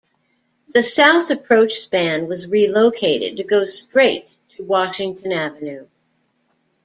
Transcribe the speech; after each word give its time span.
The 0.73 0.83
south 0.83 1.29
approach 1.29 1.73
span 1.77 2.27
was 2.27 2.47
relocated 2.49 3.37
to 3.37 3.43
go 3.43 3.65
straight 3.65 4.27
to 4.57 4.63
Washington 4.63 5.31
Avenue. 5.31 5.85